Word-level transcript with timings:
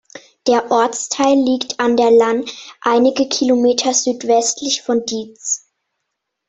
Der 0.47 0.71
Ortsteil 0.71 1.37
liegt 1.37 1.79
an 1.79 1.95
der 1.95 2.09
Lahn, 2.09 2.43
einige 2.81 3.29
Kilometer 3.29 3.93
südwestlich 3.93 4.81
von 4.81 5.05
Diez. 5.05 5.69